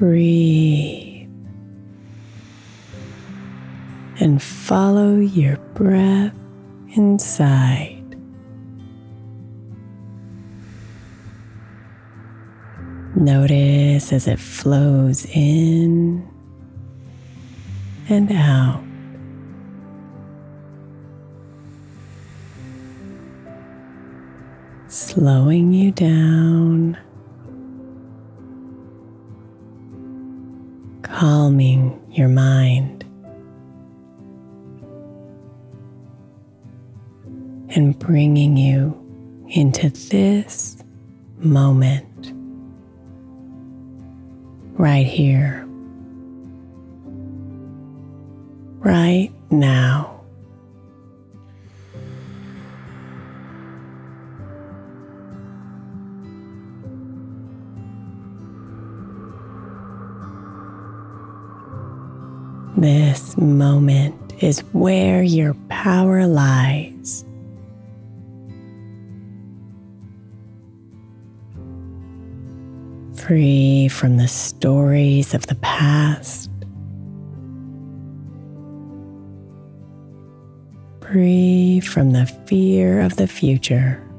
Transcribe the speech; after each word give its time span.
Breathe 0.00 1.28
and 4.18 4.40
follow 4.42 5.16
your 5.16 5.58
breath 5.74 6.32
inside. 6.96 8.16
Notice 13.14 14.10
as 14.14 14.26
it 14.26 14.40
flows 14.40 15.26
in 15.26 16.26
and 18.08 18.32
out. 18.32 18.82
Slowing 24.88 25.74
you 25.74 25.92
down. 25.92 26.96
Calming 31.20 32.00
your 32.10 32.28
mind 32.28 33.04
and 37.76 37.98
bringing 37.98 38.56
you 38.56 38.96
into 39.50 39.90
this 39.90 40.82
moment 41.36 42.32
right 44.78 45.04
here, 45.04 45.66
right 48.78 49.30
now. 49.50 50.19
This 62.76 63.36
moment 63.36 64.14
is 64.42 64.60
where 64.72 65.22
your 65.22 65.54
power 65.68 66.26
lies. 66.26 67.24
Free 73.14 73.88
from 73.88 74.16
the 74.16 74.28
stories 74.28 75.34
of 75.34 75.46
the 75.46 75.56
past. 75.56 76.50
Free 81.02 81.80
from 81.80 82.12
the 82.12 82.26
fear 82.46 83.00
of 83.00 83.16
the 83.16 83.26
future. 83.26 84.09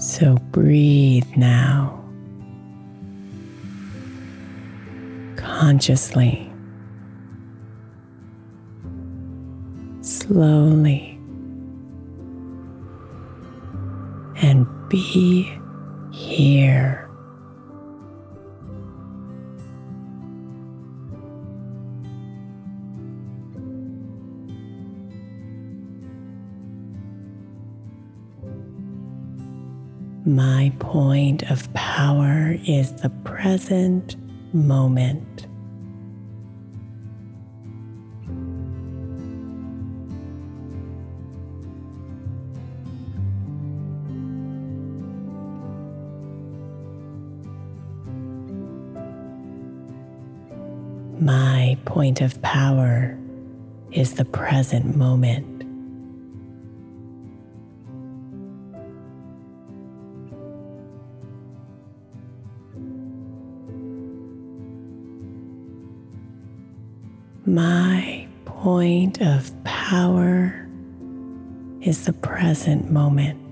So 0.00 0.36
breathe 0.50 1.26
now, 1.36 2.02
consciously, 5.36 6.50
slowly, 10.00 11.20
and 14.36 14.66
be 14.88 15.52
here. 16.14 17.09
My 30.30 30.72
point 30.78 31.42
of 31.50 31.74
power 31.74 32.56
is 32.64 32.92
the 32.92 33.10
present 33.24 34.14
moment. 34.54 35.48
My 51.18 51.76
point 51.86 52.20
of 52.20 52.40
power 52.40 53.18
is 53.90 54.14
the 54.14 54.24
present 54.24 54.94
moment. 54.94 55.49
My 67.46 68.28
point 68.44 69.22
of 69.22 69.50
power 69.64 70.68
is 71.80 72.04
the 72.04 72.12
present 72.12 72.90
moment. 72.90 73.49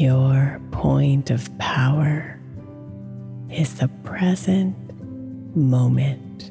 Your 0.00 0.58
point 0.70 1.28
of 1.30 1.46
power 1.58 2.40
is 3.50 3.74
the 3.74 3.88
present 4.02 4.74
moment. 5.54 6.50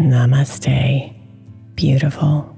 Namaste, 0.00 1.14
beautiful. 1.74 2.57